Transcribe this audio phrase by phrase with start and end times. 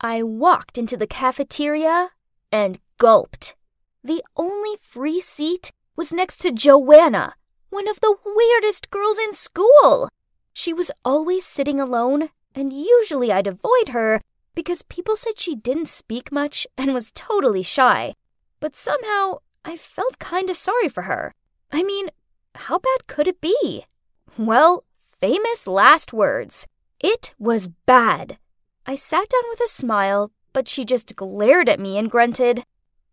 [0.00, 2.10] I walked into the cafeteria
[2.50, 3.54] and gulped.
[4.02, 7.34] The only free seat was next to Joanna,
[7.68, 10.08] one of the weirdest girls in school.
[10.54, 14.22] She was always sitting alone, and usually I'd avoid her
[14.54, 18.14] because people said she didn't speak much and was totally shy.
[18.58, 21.32] But somehow, I felt kinda sorry for her.
[21.70, 22.08] I mean,
[22.54, 23.84] how bad could it be?
[24.38, 24.84] Well,
[25.20, 26.66] famous last words.
[26.98, 28.38] It was bad.
[28.90, 32.64] I sat down with a smile, but she just glared at me and grunted,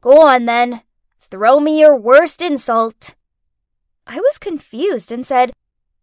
[0.02, 0.82] Go on then.
[1.20, 3.14] Throw me your worst insult.
[4.08, 5.54] I was confused and said,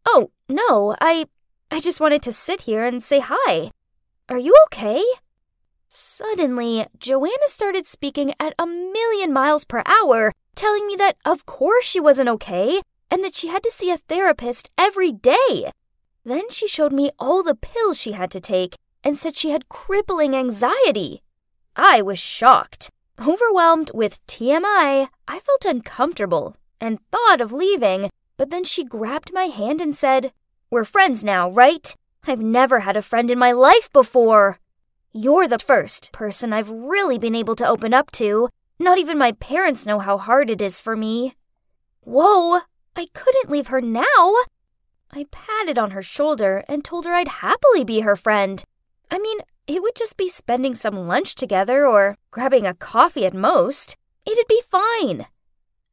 [0.07, 1.27] Oh, no, I.
[1.73, 3.73] I just wanted to sit here and say hi.
[4.29, 5.03] Are you okay?
[5.89, 11.85] Suddenly, Joanna started speaking at a million miles per hour, telling me that of course
[11.85, 12.81] she wasn't okay
[13.11, 15.73] and that she had to see a therapist every day.
[16.25, 19.69] Then she showed me all the pills she had to take and said she had
[19.69, 21.23] crippling anxiety.
[21.77, 22.91] I was shocked.
[23.21, 29.45] Overwhelmed with TMI, I felt uncomfortable and thought of leaving, but then she grabbed my
[29.45, 30.33] hand and said,
[30.71, 31.95] We're friends now, right?
[32.27, 34.59] I've never had a friend in my life before.
[35.13, 38.49] You're the first person I've really been able to open up to.
[38.79, 41.35] Not even my parents know how hard it is for me.
[42.01, 42.61] Whoa,
[42.97, 44.35] I couldn't leave her now.
[45.13, 48.65] I patted on her shoulder and told her I'd happily be her friend.
[49.11, 53.35] I mean, it would just be spending some lunch together or grabbing a coffee at
[53.35, 53.97] most.
[54.27, 55.27] It'd be fine.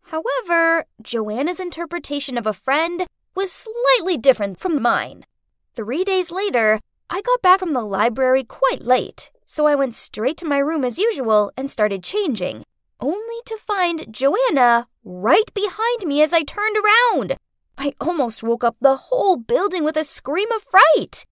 [0.04, 5.26] However, Joanna's interpretation of a friend was slightly different from mine.
[5.74, 10.38] Three days later, I got back from the library quite late, so I went straight
[10.38, 12.64] to my room as usual and started changing,
[13.00, 17.38] only to find Joanna right behind me as I turned around.
[17.78, 21.26] I almost woke up the whole building with a scream of fright.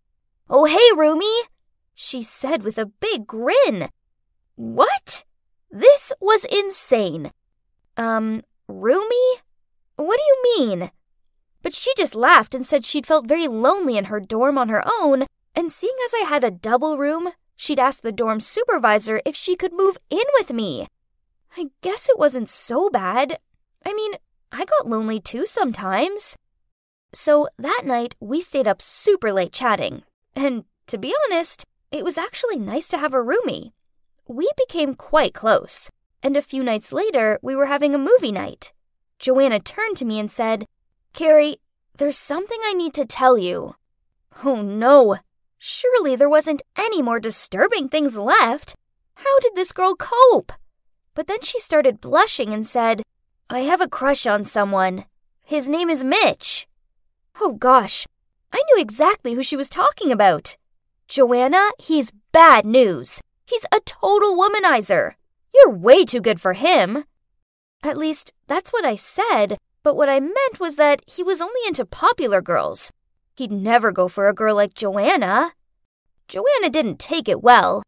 [0.49, 1.43] Oh, hey, roomie,
[2.01, 3.89] she said with a big grin.
[4.55, 5.25] What?
[5.69, 7.31] This was insane.
[7.97, 9.41] Um, roomie?
[9.97, 10.91] What do you mean?
[11.61, 14.81] But she just laughed and said she'd felt very lonely in her dorm on her
[15.01, 19.35] own and seeing as I had a double room, she'd asked the dorm supervisor if
[19.35, 20.87] she could move in with me.
[21.57, 23.39] I guess it wasn't so bad.
[23.85, 24.13] I mean,
[24.53, 26.37] I got lonely too sometimes.
[27.11, 30.03] So that night, we stayed up super late chatting.
[30.33, 33.71] And to be honest, it was actually nice to have a roomie.
[34.27, 35.89] We became quite close.
[36.21, 38.73] And a few nights later, we were having a movie night.
[39.19, 40.65] Joanna turned to me and said,
[41.13, 41.57] Carrie,
[41.97, 43.75] there's something I need to tell you.
[44.43, 45.17] Oh no,
[45.61, 48.75] Surely there wasn't any more disturbing things left.
[49.15, 50.53] How did this girl cope?
[51.13, 53.03] But then she started blushing and said,
[53.49, 55.03] I have a crush on someone.
[55.43, 56.65] His name is Mitch.
[57.41, 58.07] Oh gosh,
[58.53, 60.55] I knew exactly who she was talking about.
[61.09, 63.19] Joanna, he's bad news.
[63.47, 65.13] He's a total womanizer.
[65.51, 67.03] You're way too good for him.
[67.81, 71.61] At least, that's what I said, but what I meant was that he was only
[71.65, 72.91] into popular girls.
[73.35, 75.53] He'd never go for a girl like Joanna.
[76.27, 77.81] Joanna didn't take it well.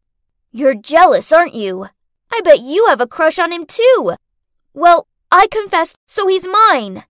[0.50, 1.86] You're jealous, aren't you?
[2.32, 4.16] I bet you have a crush on him too.
[4.74, 7.04] Well, I confessed, so he's mine.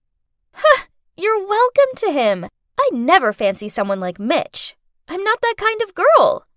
[0.53, 0.85] Huh,
[1.17, 2.45] you're welcome to him.
[2.79, 4.75] I never fancy someone like Mitch.
[5.13, 6.47] I'm not that kind of girl.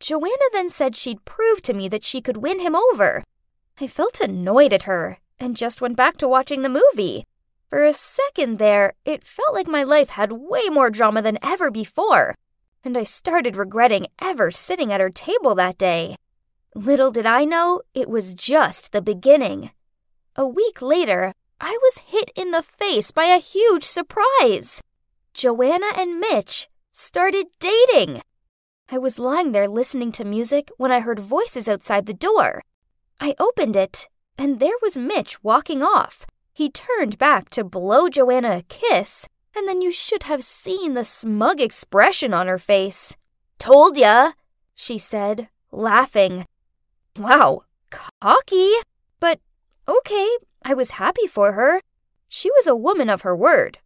[0.00, 3.22] Joanna then said she'd prove to me that she could win him over.
[3.80, 7.24] I felt annoyed at her and just went back to watching the movie.
[7.68, 11.70] For a second there, it felt like my life had way more drama than ever
[11.70, 12.34] before,
[12.82, 16.16] and I started regretting ever sitting at her table that day.
[16.74, 19.70] Little did I know, it was just the beginning.
[20.34, 24.82] A week later, I was hit in the face by a huge surprise.
[25.32, 28.22] Joanna and Mitch started dating.
[28.90, 32.62] I was lying there listening to music when I heard voices outside the door.
[33.20, 38.58] I opened it, and there was Mitch walking off, he turned back to blow Joanna
[38.58, 43.16] a kiss, and then you should have seen the smug expression on her face.
[43.58, 44.32] Told ya,
[44.74, 46.44] she said, laughing.
[47.18, 48.74] Wow, cocky.
[49.20, 49.40] But
[49.88, 50.28] okay,
[50.62, 51.80] I was happy for her.
[52.28, 53.78] She was a woman of her word.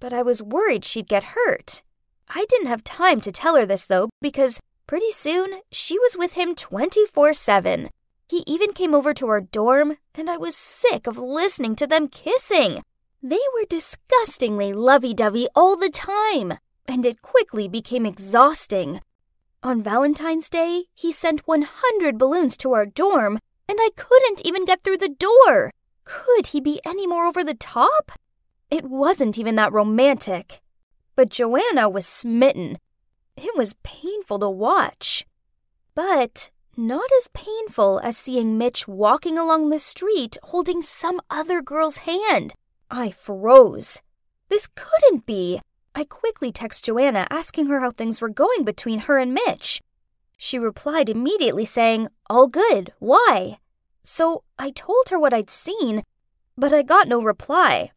[0.00, 1.82] But I was worried she'd get hurt.
[2.28, 6.34] I didn't have time to tell her this, though, because pretty soon she was with
[6.34, 7.90] him 24 7.
[8.28, 12.08] He even came over to our dorm, and I was sick of listening to them
[12.08, 12.82] kissing.
[13.22, 19.00] They were disgustingly lovey dovey all the time, and it quickly became exhausting.
[19.62, 23.38] On Valentine's Day, he sent 100 balloons to our dorm,
[23.68, 25.70] and I couldn't even get through the door.
[26.04, 28.12] Could he be any more over the top?
[28.70, 30.60] It wasn't even that romantic.
[31.16, 32.78] But Joanna was smitten.
[33.36, 35.26] It was painful to watch.
[35.94, 41.98] But not as painful as seeing Mitch walking along the street holding some other girl's
[41.98, 42.52] hand.
[42.90, 44.02] I froze.
[44.50, 45.60] This couldn't be.
[45.94, 49.80] I quickly text Joanna asking her how things were going between her and Mitch.
[50.36, 52.92] She replied immediately saying, All good.
[52.98, 53.58] Why?
[54.02, 56.02] So I told her what I'd seen,
[56.58, 57.92] but I got no reply.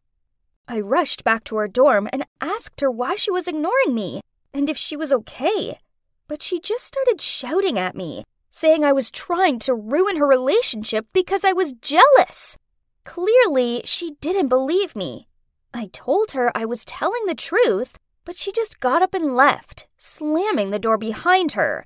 [0.70, 4.20] I rushed back to our dorm and asked her why she was ignoring me
[4.54, 5.80] and if she was okay.
[6.28, 11.08] But she just started shouting at me, saying I was trying to ruin her relationship
[11.12, 12.56] because I was jealous.
[13.04, 15.26] Clearly, she didn't believe me.
[15.74, 19.88] I told her I was telling the truth, but she just got up and left,
[19.96, 21.84] slamming the door behind her.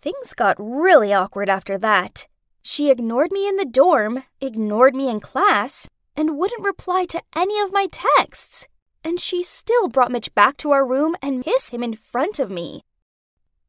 [0.00, 2.28] Things got really awkward after that.
[2.62, 7.58] She ignored me in the dorm, ignored me in class, and wouldn't reply to any
[7.60, 8.68] of my texts.
[9.04, 12.50] And she still brought Mitch back to our room and kissed him in front of
[12.50, 12.82] me.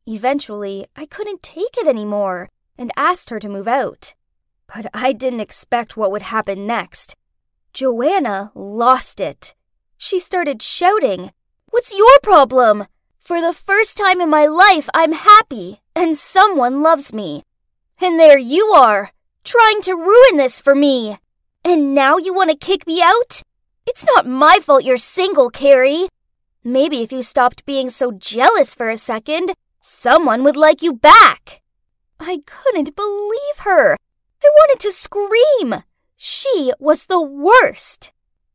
[0.06, 4.14] Eventually, I couldn't take it anymore and asked her to move out.
[4.68, 7.16] But I didn't expect what would happen next.
[7.74, 9.56] Joanna lost it.
[9.98, 11.32] She started shouting,
[11.70, 12.86] What's your problem?
[13.18, 17.44] For the first time in my life, I'm happy and someone loves me.
[18.02, 19.12] And there you are,
[19.44, 21.18] trying to ruin this for me.
[21.66, 23.42] And now you want to kick me out?
[23.86, 26.08] It's not my fault you're single, Carrie.
[26.64, 31.62] Maybe if you stopped being so jealous for a second, someone would like you back.
[32.20, 33.98] I couldn't believe her.
[34.44, 35.84] I wanted to scream.
[36.18, 38.12] She was the worst.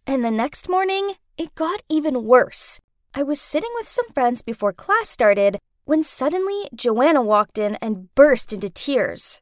[0.07, 2.81] And the next morning, it got even worse.
[3.15, 8.15] I was sitting with some friends before class started when suddenly Joanna walked in and
[8.15, 9.41] burst into tears.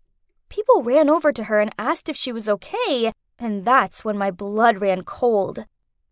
[0.49, 4.31] People ran over to her and asked if she was okay, and that's when my
[4.31, 5.65] blood ran cold.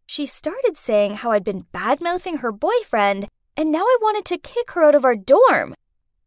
[0.06, 4.38] She started saying how I'd been bad mouthing her boyfriend, and now I wanted to
[4.38, 5.74] kick her out of our dorm.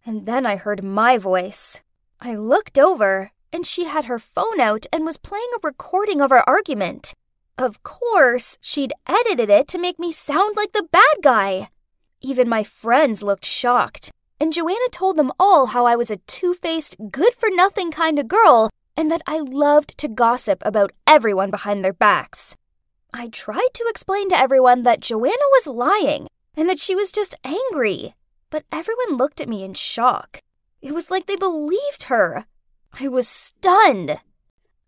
[0.06, 1.82] And then I heard my voice.
[2.20, 6.32] I looked over and she had her phone out and was playing a recording of
[6.32, 7.14] our argument.
[7.58, 11.70] Of course, she'd edited it to make me sound like the bad guy.
[12.22, 16.54] Even my friends looked shocked, and Joanna told them all how I was a two
[16.54, 21.52] faced, good for nothing kind of girl and that I loved to gossip about everyone
[21.52, 22.58] behind their backs.
[23.14, 27.36] I tried to explain to everyone that Joanna was lying and that she was just
[27.44, 28.16] angry,
[28.50, 30.42] but everyone looked at me in shock.
[30.82, 32.46] It was like they believed her.
[33.00, 34.20] I was stunned.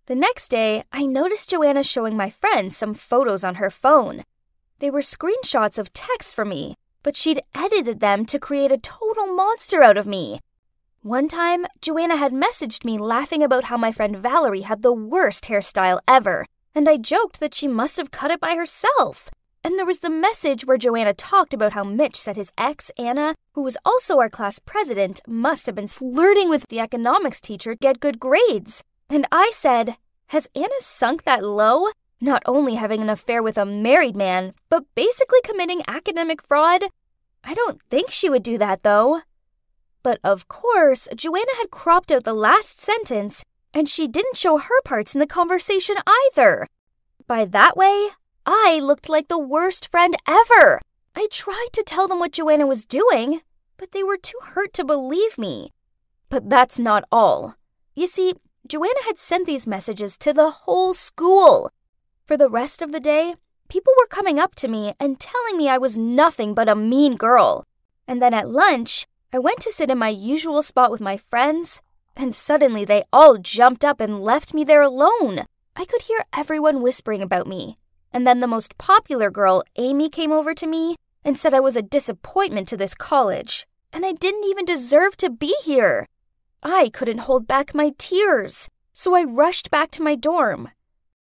[0.07, 4.23] The next day, I noticed Joanna showing my friends some photos on her phone.
[4.79, 9.27] They were screenshots of texts from me, but she'd edited them to create a total
[9.27, 10.39] monster out of me.
[11.01, 15.45] One time, Joanna had messaged me laughing about how my friend Valerie had the worst
[15.45, 19.29] hairstyle ever, and I joked that she must have cut it by herself.
[19.63, 23.35] And there was the message where Joanna talked about how Mitch said his ex, Anna,
[23.53, 27.79] who was also our class president, must have been flirting with the economics teacher to
[27.79, 28.83] get good grades.
[29.09, 29.95] And I said,
[30.27, 31.91] Has Anna sunk that low?
[32.19, 36.83] Not only having an affair with a married man, but basically committing academic fraud?
[37.41, 39.21] I don't think she would do that, though.
[40.01, 43.43] But of course, Joanna had cropped out the last sentence,
[43.73, 46.67] and she didn't show her parts in the conversation either.
[47.27, 48.09] By that way,
[48.45, 50.81] I looked like the worst friend ever.
[51.15, 53.41] I tried to tell them what Joanna was doing,
[53.77, 55.71] but they were too hurt to believe me.
[56.29, 57.55] But that's not all.
[57.95, 58.33] You see,
[58.67, 61.71] Joanna had sent these messages to the whole school.
[62.25, 63.35] For the rest of the day,
[63.67, 67.15] people were coming up to me and telling me I was nothing but a mean
[67.15, 67.65] girl.
[68.07, 71.81] And then at lunch, I went to sit in my usual spot with my friends,
[72.15, 75.45] and suddenly they all jumped up and left me there alone.
[75.75, 77.77] I could hear everyone whispering about me.
[78.11, 81.77] And then the most popular girl, Amy, came over to me and said I was
[81.77, 86.07] a disappointment to this college, and I didn't even deserve to be here.
[86.63, 90.69] I couldn't hold back my tears, so I rushed back to my dorm.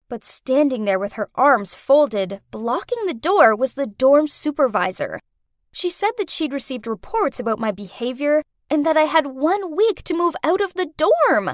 [0.09, 5.19] But standing there with her arms folded, blocking the door, was the dorm supervisor.
[5.73, 10.03] She said that she'd received reports about my behavior and that I had one week
[10.03, 11.49] to move out of the dorm.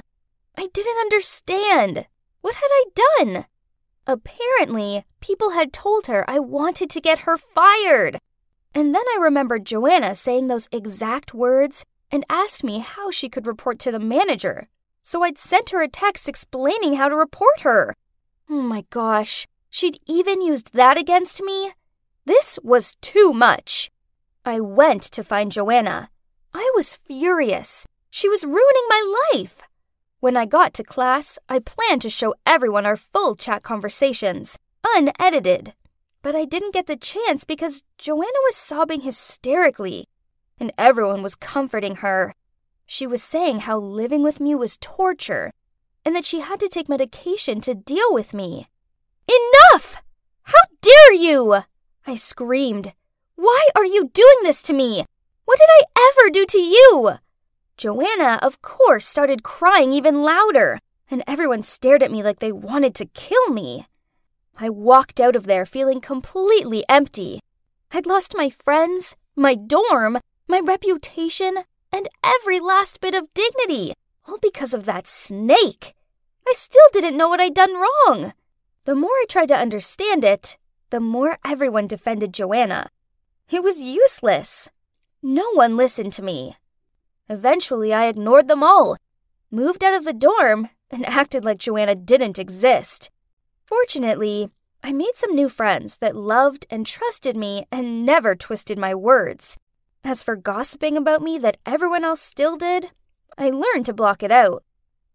[0.55, 2.05] I didn't understand.
[2.41, 3.45] What had I done?
[4.05, 8.19] Apparently, people had told her I wanted to get her fired.
[8.75, 13.47] And then I remembered Joanna saying those exact words and asked me how she could
[13.47, 14.67] report to the manager.
[15.01, 17.95] So I'd sent her a text explaining how to report her.
[18.49, 21.71] Oh my gosh, she'd even used that against me?
[22.25, 23.89] This was too much.
[24.45, 26.09] I went to find Joanna.
[26.53, 27.85] I was furious.
[28.09, 29.61] She was ruining my life.
[30.19, 35.73] When I got to class, I planned to show everyone our full chat conversations, unedited.
[36.21, 40.07] But I didn't get the chance because Joanna was sobbing hysterically,
[40.59, 42.33] and everyone was comforting her.
[42.85, 45.51] She was saying how living with me was torture
[46.03, 48.67] and that she had to take medication to deal with me.
[49.27, 50.01] Enough!
[50.43, 51.63] How dare you!
[52.07, 52.93] I screamed.
[53.41, 55.05] Why are you doing this to me?
[55.45, 57.19] What did I ever do to you?
[57.77, 60.77] Joanna, of course, started crying even louder,
[61.09, 63.87] and everyone stared at me like they wanted to kill me.
[64.57, 67.39] I walked out of there feeling completely empty.
[67.93, 70.19] I'd lost my friends, my dorm,
[70.49, 71.59] my reputation,
[71.93, 73.93] and every last bit of dignity,
[74.27, 75.93] all because of that snake.
[76.45, 78.33] I still didn't know what I'd done wrong.
[78.83, 80.57] The more I tried to understand it,
[80.89, 82.89] the more everyone defended Joanna.
[83.49, 84.69] It was useless.
[85.23, 86.55] No one listened to me.
[87.27, 88.97] Eventually, I ignored them all,
[89.51, 93.09] moved out of the dorm, and acted like Joanna didn't exist.
[93.65, 94.49] Fortunately,
[94.83, 99.57] I made some new friends that loved and trusted me and never twisted my words.
[100.03, 102.91] As for gossiping about me that everyone else still did,
[103.37, 104.63] I learned to block it out.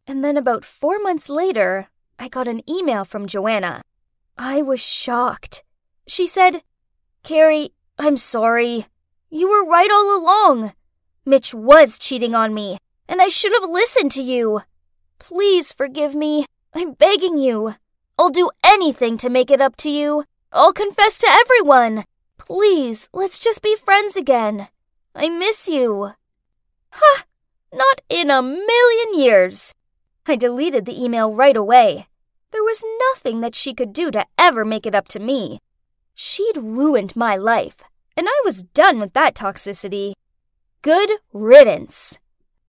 [0.06, 1.88] And then about four months later,
[2.18, 3.82] I got an email from Joanna.
[4.36, 5.62] I was shocked.
[6.06, 6.62] She said,
[7.22, 8.86] Carrie, I'm sorry.
[9.30, 10.72] You were right all along.
[11.24, 14.62] Mitch was cheating on me, and I should have listened to you.
[15.18, 16.46] Please forgive me.
[16.74, 17.76] I'm begging you.
[18.18, 20.24] I'll do anything to make it up to you.
[20.52, 22.04] I'll confess to everyone.
[22.38, 24.68] Please, let's just be friends again.
[25.14, 26.12] I miss you.
[26.90, 27.22] Huh,
[27.72, 29.74] not in a million years.
[30.26, 32.06] I deleted the email right away.
[32.50, 35.60] There was nothing that she could do to ever make it up to me.
[36.14, 37.82] She'd ruined my life,
[38.16, 40.12] and I was done with that toxicity.
[40.82, 42.18] Good riddance.